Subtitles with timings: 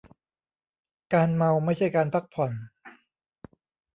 [1.13, 2.51] การเมาไม่ใช่การพักผ่อน.